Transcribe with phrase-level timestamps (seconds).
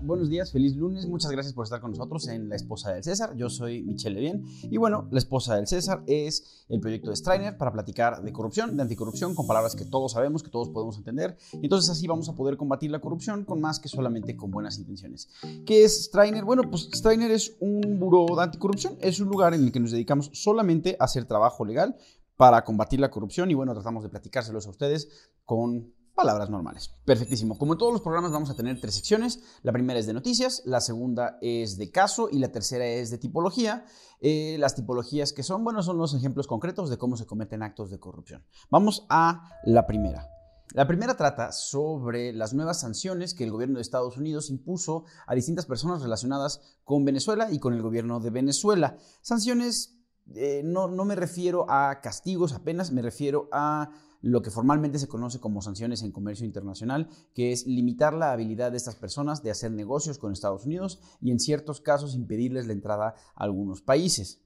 [0.00, 1.06] Buenos días, feliz lunes.
[1.06, 3.36] Muchas gracias por estar con nosotros en La Esposa del César.
[3.36, 4.44] Yo soy Michelle Levien.
[4.62, 8.76] Y bueno, La Esposa del César es el proyecto de Strainer para platicar de corrupción,
[8.76, 11.36] de anticorrupción, con palabras que todos sabemos, que todos podemos entender.
[11.54, 15.28] Entonces así vamos a poder combatir la corrupción con más que solamente con buenas intenciones.
[15.66, 16.44] ¿Qué es Strainer?
[16.44, 18.96] Bueno, pues Strainer es un buró de anticorrupción.
[19.00, 21.96] Es un lugar en el que nos dedicamos solamente a hacer trabajo legal
[22.36, 26.94] para combatir la corrupción y bueno, tratamos de platicárselos a ustedes con palabras normales.
[27.04, 27.58] Perfectísimo.
[27.58, 29.42] Como en todos los programas vamos a tener tres secciones.
[29.62, 33.18] La primera es de noticias, la segunda es de caso y la tercera es de
[33.18, 33.84] tipología.
[34.20, 37.90] Eh, las tipologías que son, bueno, son los ejemplos concretos de cómo se cometen actos
[37.90, 38.44] de corrupción.
[38.70, 40.28] Vamos a la primera.
[40.74, 45.34] La primera trata sobre las nuevas sanciones que el gobierno de Estados Unidos impuso a
[45.34, 48.96] distintas personas relacionadas con Venezuela y con el gobierno de Venezuela.
[49.20, 49.98] Sanciones,
[50.34, 53.90] eh, no, no me refiero a castigos apenas, me refiero a
[54.22, 58.70] lo que formalmente se conoce como sanciones en comercio internacional, que es limitar la habilidad
[58.70, 62.72] de estas personas de hacer negocios con Estados Unidos y en ciertos casos impedirles la
[62.72, 64.40] entrada a algunos países.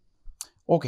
[0.64, 0.86] Ok,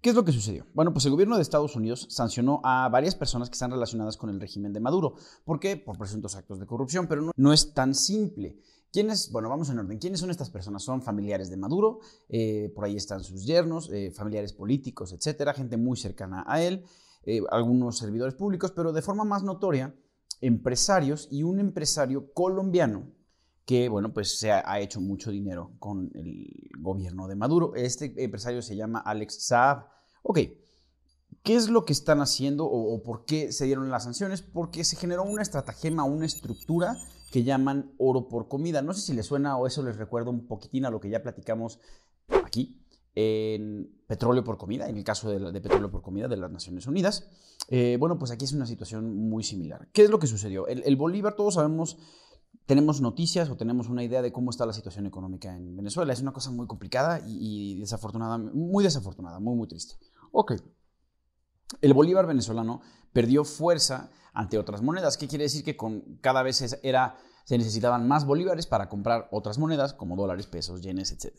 [0.00, 0.66] ¿qué es lo que sucedió?
[0.72, 4.30] Bueno, pues el gobierno de Estados Unidos sancionó a varias personas que están relacionadas con
[4.30, 5.16] el régimen de Maduro.
[5.44, 5.76] ¿Por qué?
[5.76, 8.56] Por presuntos actos de corrupción, pero no, es tan simple.
[8.90, 9.30] ¿Quiénes?
[9.30, 9.98] Bueno, vamos en orden.
[9.98, 10.82] ¿Quiénes son estas personas?
[10.82, 11.98] Son familiares de Maduro,
[12.30, 16.86] eh, por ahí están sus yernos, eh, familiares políticos, etcétera, gente muy cercana a él.
[17.30, 19.94] Eh, algunos servidores públicos, pero de forma más notoria,
[20.40, 23.12] empresarios y un empresario colombiano
[23.66, 27.74] que, bueno, pues se ha, hecho mucho dinero con el gobierno de Maduro.
[27.74, 29.88] Este empresario se llama Alex Saab.
[30.22, 30.38] Ok,
[31.42, 34.40] ¿qué es lo que están haciendo o, por qué se dieron las sanciones?
[34.40, 36.96] Porque se generó una estratagema, una estructura
[37.30, 38.80] que llaman oro por comida.
[38.80, 41.22] No sé si les suena o eso les recuerda un poquitín a lo que ya
[41.22, 41.78] platicamos
[42.42, 46.86] aquí en petróleo por comida, en el caso de, petróleo por comida de las Naciones
[46.86, 47.28] Unidas.
[47.68, 49.88] Eh, bueno, pues aquí es una situación muy similar.
[49.92, 50.66] ¿Qué es lo que sucedió?
[50.66, 51.98] El, Bolívar, todos sabemos,
[52.66, 56.12] tenemos noticias o tenemos una idea de cómo está la situación económica en Venezuela.
[56.12, 59.96] Es una cosa muy complicada y, y desafortunada, muy desafortunada, muy, muy triste.
[60.32, 60.52] Ok.
[61.80, 62.80] El Bolívar venezolano
[63.12, 65.16] perdió fuerza ante otras monedas.
[65.16, 65.64] ¿Qué quiere decir?
[65.64, 67.16] Que con, cada vez era
[67.48, 71.34] se necesitaban más bolívares para comprar otras monedas como dólares, pesos, yenes, etc.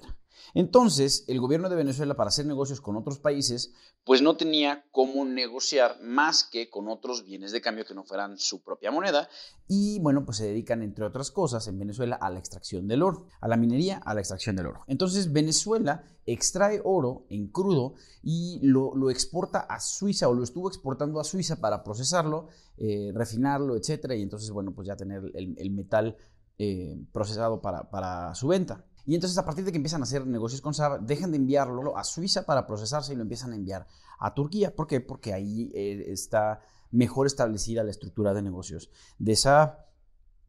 [0.55, 3.75] Entonces, el gobierno de Venezuela para hacer negocios con otros países,
[4.05, 8.39] pues no tenía cómo negociar más que con otros bienes de cambio que no fueran
[8.39, 9.29] su propia moneda
[9.67, 13.27] y bueno, pues se dedican entre otras cosas en Venezuela a la extracción del oro,
[13.39, 14.81] a la minería, a la extracción del oro.
[14.87, 17.93] Entonces, Venezuela extrae oro en crudo
[18.23, 22.47] y lo, exporta a Suiza o lo estuvo exportando a Suiza para procesarlo,
[22.79, 24.13] eh, refinarlo, etc.
[24.15, 26.15] Y entonces, bueno, pues ya tener el metal
[26.61, 28.83] eh, procesado para, su venta.
[29.05, 31.95] Y entonces a partir de que empiezan a hacer negocios con Saab, dejan de enviarlo
[31.95, 33.87] a Suiza para procesarse y lo empiezan a enviar
[34.19, 34.75] a Turquía.
[34.75, 34.99] ¿Por qué?
[34.99, 36.59] Porque ahí eh, está
[36.91, 39.77] mejor establecida la estructura de negocios de Saab.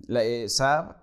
[0.07, 0.97] La, eh, Saab,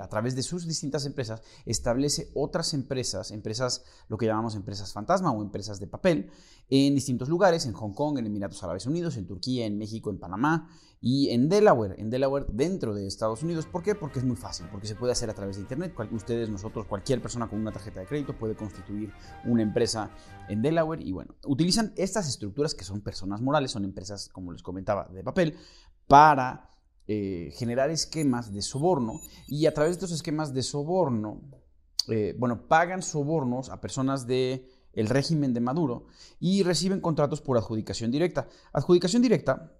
[0.00, 5.32] a través de sus distintas empresas, establece otras empresas, empresas, lo que llamamos empresas fantasma
[5.32, 6.30] o empresas de papel,
[6.70, 10.18] en distintos lugares, en Hong Kong, en Emiratos Árabes Unidos, en Turquía, en México, en
[10.18, 10.68] Panamá
[11.00, 13.66] y en Delaware, en Delaware dentro de Estados Unidos.
[13.66, 13.94] ¿Por qué?
[13.94, 15.94] Porque es muy fácil, porque se puede hacer a través de Internet.
[16.10, 19.12] ustedes, nosotros, cualquier persona con una tarjeta de crédito puede constituir
[19.44, 20.10] una empresa
[20.48, 24.62] en Delaware y bueno, utilizan estas estructuras que son personas morales, son empresas, como les
[24.62, 25.56] comentaba, de papel,
[26.06, 26.68] para
[27.08, 31.40] eh, generar esquemas de soborno y a través de estos esquemas de soborno,
[32.08, 36.06] eh, bueno, pagan sobornos a personas de el régimen de Maduro
[36.38, 38.48] y reciben contratos por adjudicación directa.
[38.72, 39.72] Adjudicación directa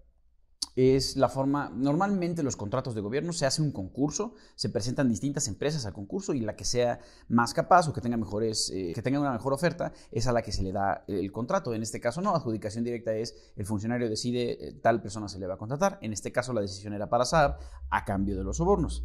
[0.79, 5.49] es la forma, normalmente los contratos de gobierno se hace un concurso, se presentan distintas
[5.49, 9.03] empresas al concurso y la que sea más capaz o que tenga mejores, eh, que
[9.03, 11.75] tenga una mejor oferta es a la que se le da el contrato.
[11.75, 15.49] En este caso no, adjudicación directa es el funcionario decide eh, tal persona se le
[15.49, 15.99] va a contratar.
[16.01, 17.59] En este caso la decisión era para Saab
[17.91, 19.05] a cambio de los sobornos.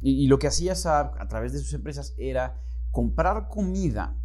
[0.00, 2.60] Y, lo que hacía Saab a través de sus empresas era
[2.90, 4.16] comprar comida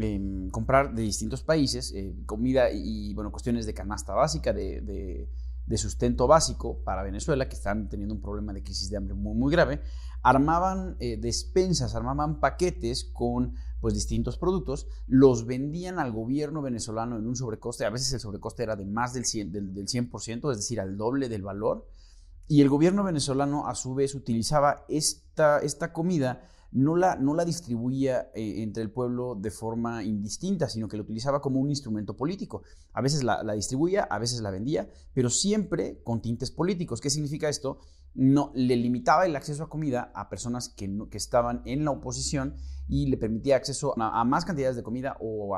[0.00, 5.28] Em, comprar de distintos países eh, comida y, bueno, cuestiones de canasta básica, de,
[5.76, 9.52] sustento básico para Venezuela, que están teniendo un problema de crisis de hambre muy, muy
[9.52, 9.82] grave,
[10.22, 17.26] armaban eh, despensas, armaban paquetes con pues, distintos productos, los vendían al gobierno venezolano en
[17.26, 20.58] un sobrecoste, a veces el sobrecoste era de más del 100%, del, del 100% es
[20.58, 21.86] decir, al doble del valor,
[22.48, 27.44] y el gobierno venezolano a su vez utilizaba esta, esta comida no la, no la
[27.44, 32.16] distribuía eh, entre el pueblo de forma indistinta, sino que la utilizaba como un instrumento
[32.16, 32.62] político.
[32.92, 37.00] A veces la, distribuía, a veces la vendía, pero siempre con tintes políticos.
[37.00, 37.78] ¿Qué significa esto?
[38.14, 42.56] No, le limitaba el acceso a comida a personas que, que estaban en la oposición
[42.88, 45.54] y le permitía acceso a, más cantidades de comida o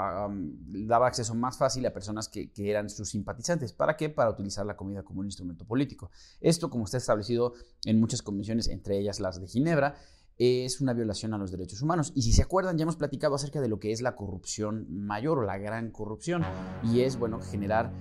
[0.68, 3.72] daba acceso más fácil a personas que, que, eran sus simpatizantes.
[3.72, 4.10] ¿Para qué?
[4.10, 6.10] Para utilizar la comida como un instrumento político.
[6.40, 7.54] Esto, como está establecido
[7.84, 9.94] en muchas convenciones, entre ellas las de Ginebra,
[10.40, 12.12] es una violación a los derechos humanos.
[12.14, 15.38] Y si se acuerdan, ya hemos platicado acerca de lo que es la corrupción mayor
[15.38, 16.42] o la gran corrupción.
[16.82, 17.92] Y es, bueno, generar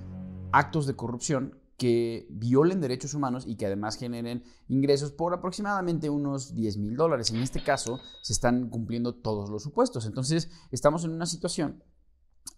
[0.54, 6.56] actos de corrupción que violen derechos humanos y que además generen ingresos por aproximadamente unos
[6.56, 7.30] 10 mil dólares.
[7.32, 10.06] En este caso, se están cumpliendo todos los supuestos.
[10.06, 11.84] Entonces, estamos en una situación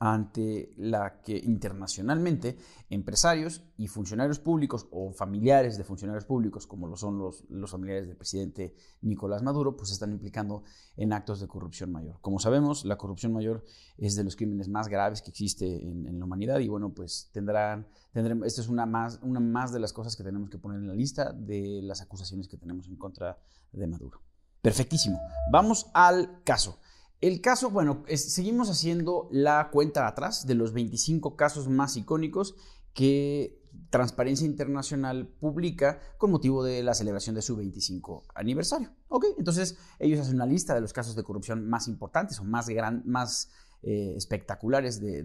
[0.03, 2.57] ante la que internacionalmente
[2.89, 8.07] empresarios y funcionarios públicos o familiares de funcionarios públicos, como lo son los, los, familiares
[8.07, 10.63] del presidente Nicolás Maduro, pues están implicando
[10.97, 12.17] en actos de corrupción mayor.
[12.19, 13.63] Como sabemos, la corrupción mayor
[13.95, 17.87] es de los crímenes más graves que existe en, la humanidad y bueno, pues tendrán,
[18.11, 20.87] tendremos, esto es una más, una más de las cosas que tenemos que poner en
[20.87, 23.37] la lista de las acusaciones que tenemos en contra
[23.71, 24.19] de Maduro.
[24.63, 25.19] Perfectísimo.
[25.51, 26.79] Vamos al caso.
[27.21, 32.55] El caso, bueno, seguimos haciendo la cuenta atrás de los 25 casos más icónicos
[32.95, 38.89] que Transparencia Internacional publica con motivo de la celebración de su 25 aniversario.
[39.07, 39.25] ¿Ok?
[39.37, 43.03] Entonces, ellos hacen una lista de los casos de corrupción más importantes o más, gran,
[43.05, 43.49] más
[43.83, 45.19] eh, espectaculares de,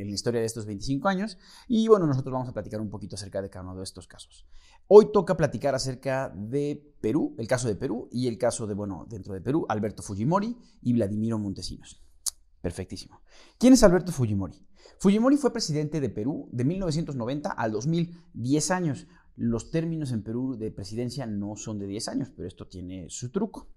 [0.00, 1.38] en la historia de estos 25 años.
[1.68, 4.46] Y bueno, nosotros vamos a platicar un poquito acerca de cada uno de estos casos.
[4.88, 9.06] Hoy toca platicar acerca de Perú, el caso de Perú y el caso de, bueno,
[9.08, 12.02] dentro de Perú, Alberto Fujimori y Vladimiro Montesinos.
[12.60, 13.22] Perfectísimo.
[13.58, 14.66] ¿Quién es Alberto Fujimori?
[14.98, 19.06] Fujimori fue presidente de Perú de 1990 al 2010 años.
[19.36, 23.30] Los términos en Perú de presidencia no son de 10 años, pero esto tiene su
[23.30, 23.68] truco.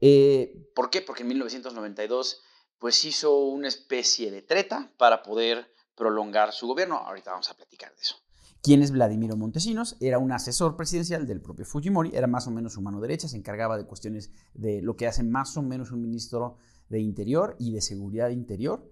[0.00, 1.00] Eh, ¿Por qué?
[1.00, 2.42] Porque en 1992
[2.78, 5.66] pues hizo una especie de treta para poder
[5.96, 6.96] prolongar su gobierno.
[6.96, 8.16] Ahorita vamos a platicar de eso.
[8.62, 9.96] ¿Quién es Vladimiro Montesinos?
[10.00, 13.36] Era un asesor presidencial del propio Fujimori, era más o menos su mano derecha, se
[13.36, 16.56] encargaba de cuestiones de lo que hace más o menos un ministro
[16.88, 18.90] de Interior y de Seguridad Interior.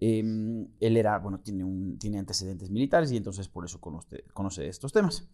[0.00, 1.64] Em, él era, bueno, tiene,
[1.98, 5.28] tiene antecedentes militares y entonces por eso conoce, conoce estos temas.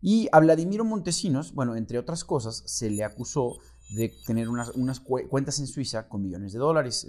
[0.00, 3.58] Y a Vladimiro Montesinos, bueno, entre otras cosas, se le acusó
[3.90, 7.06] de tener unas, cuentas en Suiza con millones de dólares.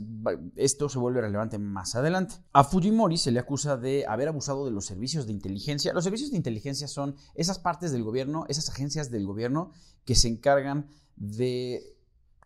[0.56, 2.36] Esto se vuelve relevante más adelante.
[2.54, 5.94] A Fujimori se le acusa de haber abusado de los servicios de inteligencia.
[5.94, 9.72] Los servicios de inteligencia son esas partes del gobierno, esas agencias del gobierno
[10.06, 11.98] que se encargan de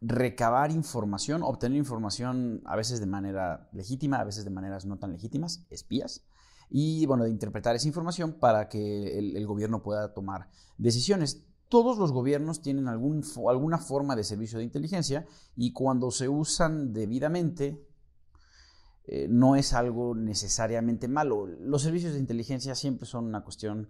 [0.01, 5.11] recabar información, obtener información a veces de manera legítima, a veces de maneras no tan
[5.11, 6.23] legítimas, espías,
[6.71, 12.11] y bueno, de interpretar esa información para que el, gobierno pueda tomar decisiones todos los
[12.11, 15.25] gobiernos tienen alguna forma de servicio de inteligencia
[15.55, 17.81] y cuando se usan debidamente
[19.05, 21.47] eh, no es algo necesariamente malo.
[21.47, 23.89] Los servicios de inteligencia siempre son una cuestión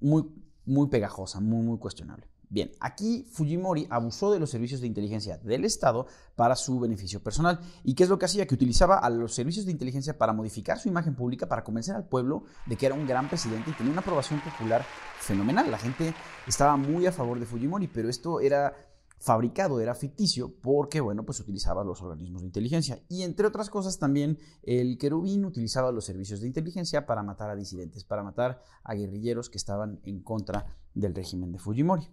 [0.00, 0.24] muy,
[0.64, 2.26] muy pegajosa, muy, muy cuestionable.
[2.52, 7.60] Bien, aquí Fujimori abusó de los servicios de inteligencia del Estado para su beneficio personal.
[7.84, 8.44] ¿Y qué es lo que hacía?
[8.44, 12.08] Que utilizaba a los servicios de inteligencia para modificar su imagen pública, para convencer al
[12.08, 14.84] pueblo de que era un gran presidente y tenía una aprobación popular
[15.20, 15.70] fenomenal.
[15.70, 16.12] La gente
[16.48, 18.74] estaba muy a favor de Fujimori, pero esto era
[19.20, 23.00] fabricado, era ficticio, porque, bueno, pues utilizaba los organismos de inteligencia.
[23.08, 27.54] Y entre otras cosas también el querubín utilizaba los servicios de inteligencia para matar a
[27.54, 32.08] disidentes, para matar a guerrilleros que estaban en contra del régimen de Fujimori.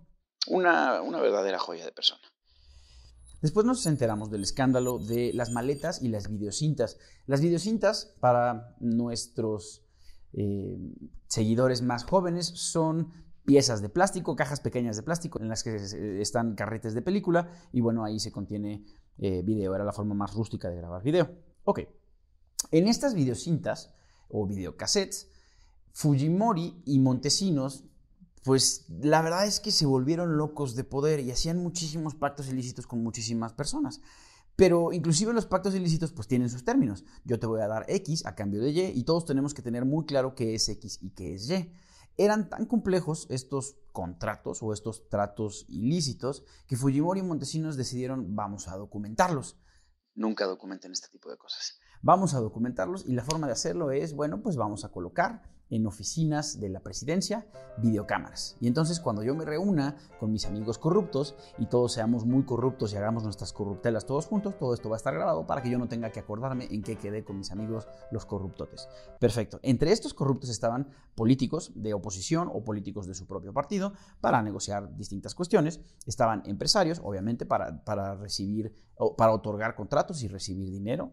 [0.50, 2.22] Una, verdadera joya de persona.
[3.42, 6.98] Después nos enteramos del escándalo de las maletas y las videocintas.
[7.28, 9.84] Las videocintas, para nuestros
[10.34, 10.78] eh,
[11.28, 13.14] seguidores más jóvenes, son
[13.45, 15.76] piezas de plástico, cajas pequeñas de plástico en las que
[16.21, 18.83] están carretes de película y bueno, ahí se contiene
[19.19, 21.31] eh, video, era la forma más rústica de grabar video.
[21.64, 21.81] Ok,
[22.71, 23.94] en estas videocintas
[24.30, 25.30] o videocassettes,
[25.94, 27.86] Fujimori y Montesinos
[28.47, 32.87] pues la verdad es que se volvieron locos de poder y hacían muchísimos pactos ilícitos
[32.87, 33.99] con muchísimas personas.
[34.56, 37.04] Pero inclusive los pactos ilícitos pues tienen sus términos.
[37.25, 39.83] Yo te voy a dar X a cambio de Y y todos tenemos que tener
[39.83, 41.73] muy claro qué es X y qué es Y.
[42.16, 48.69] Eran tan complejos estos contratos o estos tratos ilícitos que Fujimori y Montesinos decidieron vamos
[48.69, 49.59] a documentarlos.
[50.16, 51.80] Nunca documenten este tipo de cosas.
[52.01, 55.86] Vamos a documentarlos y la forma de hacerlo es, bueno, pues vamos a colocar en
[55.86, 57.45] oficinas de la presidencia
[57.78, 58.57] videocámaras.
[58.59, 62.94] Y entonces cuando yo me reúna con mis amigos corruptos y todos seamos muy corruptos
[62.94, 65.78] y hagamos nuestras corruptelas todos juntos, todo esto va a estar grabado para que yo
[65.78, 68.88] no tenga que acordarme en qué quedé con mis amigos los corruptotes.
[69.19, 69.59] Perfecto.
[69.62, 74.95] Entre estos corruptos estaban políticos de oposición o políticos de su propio partido para negociar
[74.95, 75.80] distintas cuestiones.
[76.06, 78.74] Estaban empresarios, obviamente, para, para recibir
[79.18, 81.12] para otorgar contratos y recibir dinero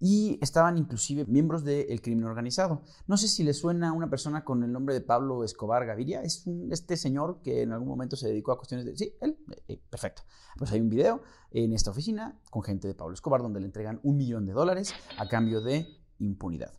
[0.00, 2.82] y estaban inclusive miembros del crimen organizado.
[3.06, 6.22] No sé si le suena a una persona con el nombre de Pablo Escobar Gaviria,
[6.22, 8.96] es este señor que en algún momento se dedicó a cuestiones de...
[8.96, 10.22] Sí, él, eh, perfecto.
[10.58, 14.00] Pues hay un video en esta oficina con gente de Pablo Escobar donde le entregan
[14.02, 15.86] un millón de dólares a cambio de
[16.18, 16.72] impunidad.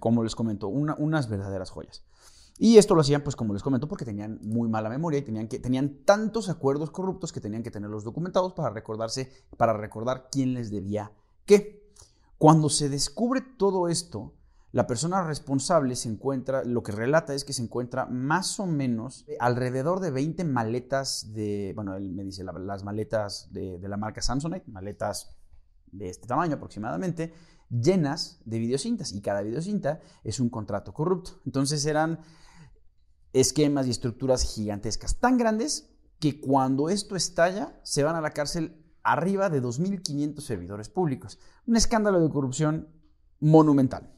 [0.00, 2.04] Como les comento, unas verdaderas joyas.
[2.58, 5.48] Y esto lo hacían, pues como les comento, porque tenían muy mala memoria y tenían,
[5.48, 10.54] que, tenían tantos acuerdos corruptos que tenían que tenerlos documentados para recordarse, para recordar quién
[10.54, 11.12] les debía
[11.46, 11.81] qué.
[12.42, 14.34] Cuando se descubre todo esto,
[14.72, 19.24] la persona responsable se encuentra, lo que relata es que se encuentra más o menos
[19.38, 24.68] alrededor de 20 maletas de, bueno, él me dice las maletas de, la marca Samsonite,
[24.72, 25.36] maletas
[25.92, 27.32] de este tamaño aproximadamente,
[27.70, 31.38] llenas de videocintas y cada videocinta es un contrato corrupto.
[31.46, 32.22] Entonces eran
[33.32, 38.81] esquemas y estructuras gigantescas, tan grandes que cuando esto estalla se van a la cárcel
[39.02, 41.38] arriba de 2.500 servidores públicos.
[41.66, 42.88] Un escándalo de corrupción
[43.40, 44.10] monumental.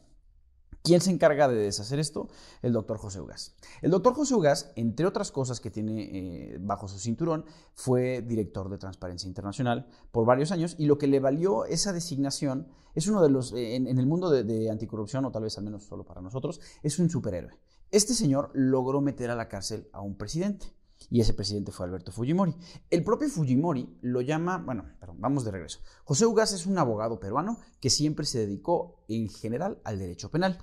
[0.82, 2.28] ¿Quién se encarga de deshacer esto?
[2.60, 3.54] El doctor José Ugas.
[3.80, 8.68] El doctor José Ugas, entre otras cosas que tiene eh, bajo su cinturón, fue director
[8.68, 13.22] de Transparencia Internacional por varios años y lo que le valió esa designación es uno
[13.22, 16.04] de los, eh, en, el mundo de, de, anticorrupción, o tal vez al menos solo
[16.04, 17.58] para nosotros, es un superhéroe.
[17.90, 20.74] Este señor logró meter a la cárcel a un presidente
[21.10, 22.54] y ese presidente fue Alberto Fujimori.
[22.90, 25.80] El propio Fujimori lo llama, bueno, perdón, vamos de regreso.
[26.04, 30.58] José Ugas es un abogado peruano que siempre se dedicó en general al derecho penal.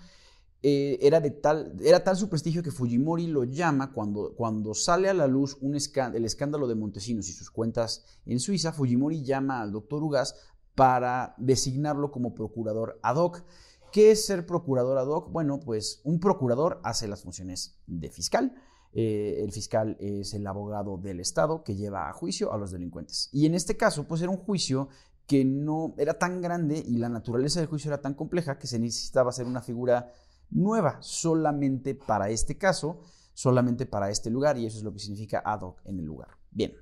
[0.64, 5.10] Eh, era, de tal, era tal su prestigio que Fujimori lo llama cuando, cuando sale
[5.10, 9.62] a la luz un el escándalo de Montesinos y sus cuentas en Suiza, Fujimori llama
[9.62, 10.36] al doctor Ugas
[10.76, 13.44] para designarlo como procurador ad hoc.
[13.92, 15.32] ¿Qué es ser procurador ad hoc?
[15.32, 18.56] Bueno, pues un procurador hace las funciones de fiscal,
[18.94, 23.30] eh, el fiscal es el abogado del Estado que lleva a juicio a los delincuentes.
[23.32, 24.90] Y en este caso, pues era un juicio
[25.28, 28.80] que no era tan grande y la naturaleza del juicio era tan compleja que se
[28.80, 30.12] necesitaba ser una figura
[30.50, 33.00] nueva solamente para este caso,
[33.34, 36.30] solamente para este lugar, y eso es lo que significa ad hoc en el lugar.
[36.52, 36.74] Bien,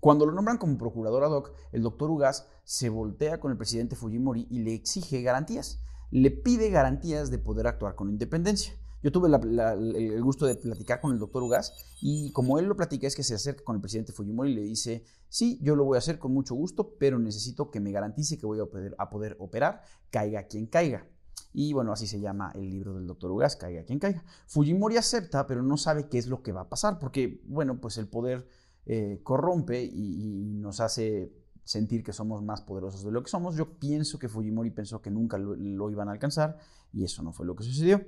[0.00, 3.94] cuando lo nombran como procurador ad hoc, el doctor Ugas se voltea con el presidente
[3.94, 5.80] Fujimori y le exige garantías.
[6.10, 8.74] Le pide garantías de poder actuar con independencia.
[9.02, 13.06] Yo tuve el gusto de platicar con el doctor Ugas y como él lo platica
[13.06, 15.96] es que se acerca con el presidente Fujimori y le dice, sí, yo lo voy
[15.96, 19.10] a hacer con mucho gusto, pero necesito que me garantice que voy a poder, a
[19.10, 21.08] poder operar, caiga quien caiga.
[21.52, 24.24] Y bueno, así se llama el libro del doctor Ugas, caiga quien caiga.
[24.46, 27.98] Fujimori acepta, pero no sabe qué es lo que va a pasar, porque bueno, pues
[27.98, 28.46] el poder
[28.86, 31.32] eh, corrompe y, nos hace
[31.64, 33.56] sentir que somos más poderosos de lo que somos.
[33.56, 36.56] Yo pienso que Fujimori pensó que nunca lo iban a alcanzar
[36.92, 38.00] y eso no fue lo que sucedió.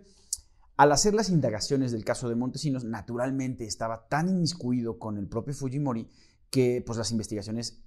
[0.76, 5.54] Al hacer las indagaciones del caso de Montesinos, naturalmente estaba tan inmiscuido con el propio
[5.54, 6.08] Fujimori
[6.50, 7.84] que pues, las investigaciones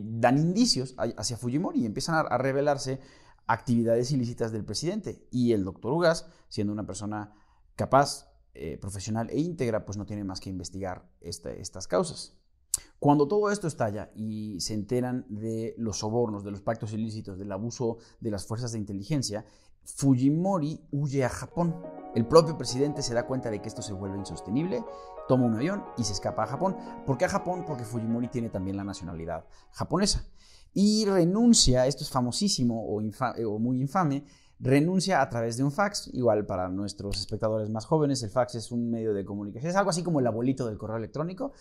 [0.00, 3.00] dan indicios hacia Fujimori y empiezan a, revelarse
[3.46, 5.26] actividades ilícitas del presidente.
[5.32, 7.32] Y el doctor Ugas, siendo una persona
[7.74, 12.36] capaz, eh, profesional e íntegra, pues no tiene más que investigar estas causas.
[12.98, 17.52] Cuando todo esto estalla y se enteran de los sobornos, de los pactos ilícitos, del
[17.52, 19.44] abuso de las fuerzas de inteligencia,
[19.84, 21.74] Fujimori huye a Japón.
[22.14, 24.84] El propio presidente se da cuenta de que esto se vuelve insostenible,
[25.28, 26.76] toma un avión y se escapa a Japón.
[27.06, 27.64] ¿Por qué a Japón?
[27.66, 30.24] Porque Fujimori tiene también la nacionalidad japonesa.
[30.72, 34.24] Y renuncia, esto es famosísimo o, o muy infame,
[34.58, 36.10] renuncia a través de un fax.
[36.12, 39.70] Igual para nuestros espectadores más jóvenes, el fax es un medio de comunicación.
[39.70, 41.52] Es algo así como el abuelito del correo electrónico.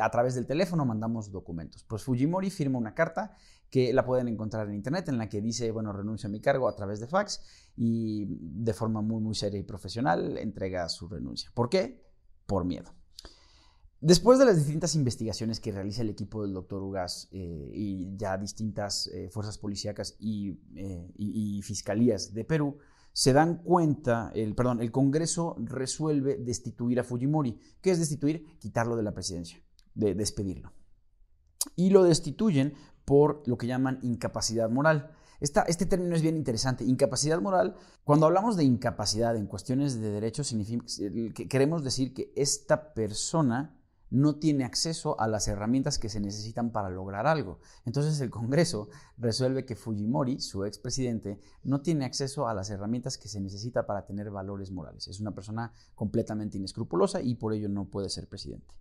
[0.00, 1.84] a través del teléfono mandamos documentos.
[1.84, 3.36] Pues Fujimori firma una carta
[3.70, 6.68] que la pueden encontrar en internet en la que dice, bueno, renuncio a mi cargo
[6.68, 7.40] a través de fax
[7.76, 11.50] y de forma muy, muy seria y profesional entrega su renuncia.
[11.54, 12.04] ¿Por qué?
[12.46, 12.94] Por miedo.
[14.00, 18.36] Después de las distintas investigaciones que realiza el equipo del doctor Ugas eh, y ya
[18.36, 22.76] distintas eh, fuerzas policíacas eh, y, fiscalías de Perú,
[23.12, 27.58] se dan cuenta, el, perdón, el Congreso resuelve destituir a Fujimori.
[27.80, 28.44] ¿Qué es destituir?
[28.58, 29.62] Quitarlo de la presidencia,
[29.94, 30.72] de despedirlo.
[31.74, 35.10] Y lo destituyen por lo que llaman incapacidad moral.
[35.40, 36.84] este término es bien interesante.
[36.84, 40.54] Incapacidad moral, cuando hablamos de incapacidad en cuestiones de derechos,
[41.34, 43.76] que queremos decir que esta persona
[44.10, 47.58] no tiene acceso a las herramientas que se necesitan para lograr algo.
[47.84, 53.28] Entonces el Congreso resuelve que Fujimori, su expresidente, no tiene acceso a las herramientas que
[53.28, 55.08] se necesita para tener valores morales.
[55.08, 58.74] Es una persona completamente inescrupulosa y por ello no puede ser presidente.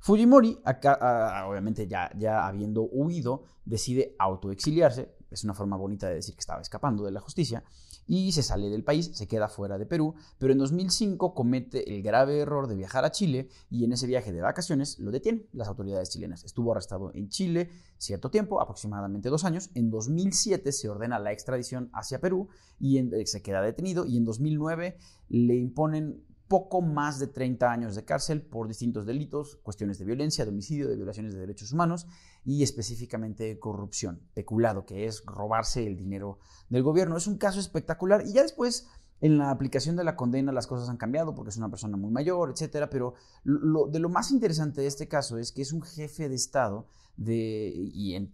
[0.00, 6.34] Fujimori, acá, obviamente ya, ya habiendo huido, decide autoexiliarse, es una forma bonita de decir
[6.34, 7.64] que estaba escapando de la justicia,
[8.06, 12.02] y se sale del país, se queda fuera de Perú, pero en 2005 comete el
[12.02, 15.66] grave error de viajar a Chile y en ese viaje de vacaciones lo detienen las
[15.66, 16.44] autoridades chilenas.
[16.44, 19.70] Estuvo arrestado en Chile cierto tiempo, aproximadamente dos años.
[19.74, 22.48] En 2007 se ordena la extradición hacia Perú
[22.78, 24.06] y se queda detenido.
[24.06, 24.96] Y en 2009
[25.28, 30.44] le imponen poco más de 30 años de cárcel por distintos delitos, cuestiones de violencia,
[30.44, 32.06] de homicidio, de violaciones de derechos humanos
[32.44, 36.38] y específicamente corrupción, peculado, que es robarse el dinero
[36.68, 37.16] del gobierno.
[37.16, 38.88] Es un caso espectacular y ya después
[39.18, 42.10] En la aplicación de la condena las cosas han cambiado porque es una persona muy
[42.10, 45.80] mayor, etcétera, pero lo, de lo más interesante de este caso es que es un
[45.80, 46.86] jefe de Estado
[47.16, 48.30] de, y en,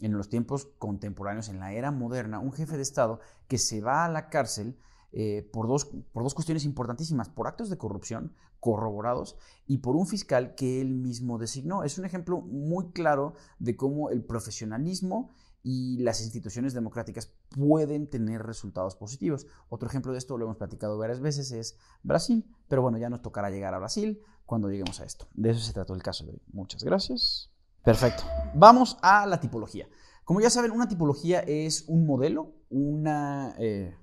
[0.00, 4.08] los tiempos contemporáneos, en la era moderna, un jefe de Estado que se va a
[4.08, 4.78] la cárcel
[5.18, 10.06] eh, por, dos, por dos cuestiones importantísimas, por actos de corrupción corroborados y por un
[10.06, 11.84] fiscal que él mismo designó.
[11.84, 15.30] Es un ejemplo muy claro de cómo el profesionalismo
[15.62, 19.46] y las instituciones democráticas pueden tener resultados positivos.
[19.70, 23.22] Otro ejemplo de esto, lo hemos platicado varias veces, es Brasil, pero bueno, ya nos
[23.22, 25.28] tocará llegar a Brasil cuando lleguemos a esto.
[25.32, 26.42] De eso se trató el caso de hoy.
[26.52, 27.50] Muchas gracias.
[27.82, 28.22] Perfecto.
[28.54, 29.88] Vamos a la tipología.
[30.24, 33.54] Como ya saben, una tipología es un modelo, una...
[33.58, 33.96] Eh,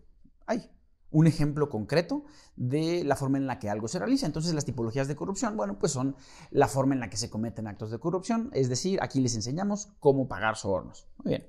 [0.48, 0.72] ay,
[1.14, 2.26] un ejemplo concreto
[2.58, 4.26] de la forma en la que algo se realiza.
[4.26, 6.16] Entonces las tipologías de corrupción, bueno, pues son
[6.52, 9.90] la forma en la que se cometen actos de corrupción, es decir, aquí les enseñamos
[10.00, 11.08] cómo pagar sobornos.
[11.24, 11.48] Muy bien.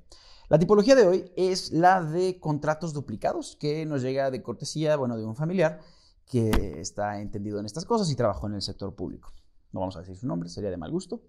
[0.49, 5.17] La tipología de hoy es la de contratos duplicados, que nos llega de cortesía, bueno,
[5.17, 5.81] de un familiar
[6.27, 9.33] que está entendido en estas cosas y trabajó en el sector público.
[9.73, 11.23] No vamos a decir su nombre, sería de mal gusto.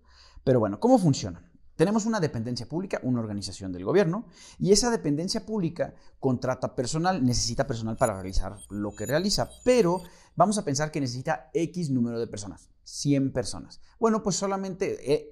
[0.43, 1.49] Pero bueno, ¿cómo funciona?
[1.75, 4.25] Tenemos una dependencia pública, una organización del gobierno,
[4.59, 10.01] y esa dependencia pública contrata personal, necesita personal para realizar lo que realiza, pero
[10.35, 13.81] vamos a pensar que necesita X número de personas, 100 personas.
[13.99, 15.31] Bueno, pues solamente eh,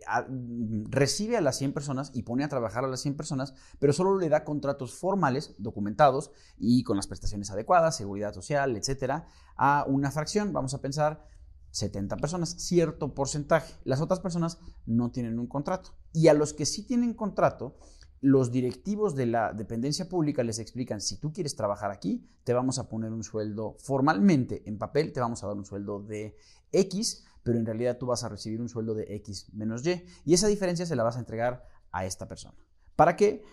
[0.90, 4.18] recibe a las 100 personas y pone a trabajar a las 100 personas, pero solo
[4.18, 10.12] le da contratos formales, documentados y con las prestaciones adecuadas, seguridad social, etcétera, a una
[10.12, 11.26] fracción, vamos a pensar
[11.74, 13.74] 70 personas, cierto porcentaje.
[13.84, 15.96] Las otras personas no tienen un contrato.
[16.14, 17.76] Y a los que sí tienen contrato,
[18.22, 22.78] los directivos de la dependencia pública les explican, si tú quieres trabajar aquí, te vamos
[22.78, 26.38] a poner un sueldo formalmente en papel, te vamos a dar un sueldo de
[26.72, 30.06] X, pero en realidad tú vas a recibir un sueldo de X menos Y.
[30.26, 32.56] Y esa diferencia se la vas a entregar a esta persona.
[32.96, 33.44] ¿Para qué?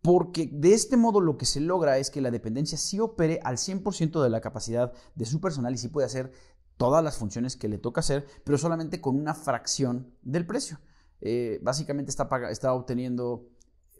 [0.00, 3.56] Porque de este modo lo que se logra es que la dependencia sí opere al
[3.56, 6.30] 100% de la capacidad de su personal y sí puede hacer
[6.76, 10.78] todas las funciones que le toca hacer, pero solamente con una fracción del precio.
[11.20, 13.48] Eh, básicamente está, está obteniendo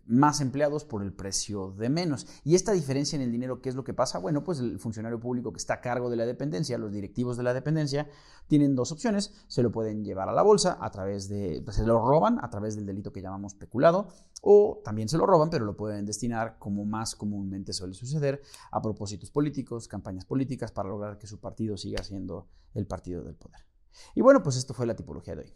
[0.07, 2.27] más empleados por el precio de menos.
[2.45, 4.19] Y esta diferencia en el dinero, ¿qué es lo que pasa?
[4.19, 7.43] Bueno, pues el funcionario público que está a cargo de la dependencia, los directivos de
[7.43, 8.09] la dependencia,
[8.47, 9.33] tienen dos opciones.
[9.49, 12.51] Se lo pueden llevar a la bolsa a través de, pues, se lo roban a
[12.51, 14.09] través del delito que llamamos peculado,
[14.43, 18.83] o también se lo roban, pero lo pueden destinar, como más comúnmente suele suceder, a
[18.83, 23.61] propósitos políticos, campañas políticas, para lograr que su partido siga siendo el partido del poder.
[24.15, 25.55] Y bueno, pues esto fue la tipología de hoy.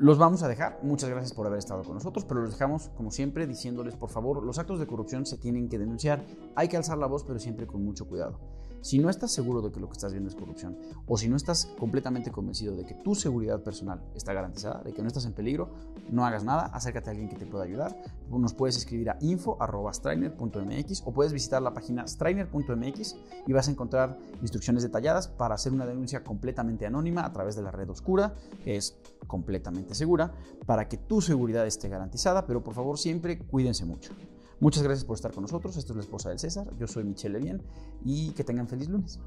[0.00, 0.78] Los vamos a dejar.
[0.84, 4.44] Muchas gracias por haber estado con nosotros, pero los dejamos, como siempre, diciéndoles, por favor,
[4.44, 6.24] los actos de corrupción se tienen que denunciar.
[6.54, 8.38] Hay que alzar la voz, pero siempre con mucho cuidado.
[8.80, 11.36] Si no estás seguro de que lo que estás viendo es corrupción, o si no
[11.36, 15.32] estás completamente convencido de que tu seguridad personal está garantizada, de que no estás en
[15.32, 15.70] peligro,
[16.10, 17.96] no hagas nada, acércate a alguien que te pueda ayudar.
[18.30, 24.18] Nos puedes escribir a info.strainer.mx o puedes visitar la página strainer.mx y vas a encontrar
[24.40, 28.76] instrucciones detalladas para hacer una denuncia completamente anónima a través de la red oscura, que
[28.76, 30.32] es completamente segura,
[30.66, 34.12] para que tu seguridad esté garantizada, pero por favor siempre cuídense mucho.
[34.60, 35.76] Muchas gracias por estar con nosotros.
[35.76, 36.68] Esto es la esposa del César.
[36.78, 37.62] Yo soy Michelle Levien
[38.04, 39.20] y que tengan feliz lunes.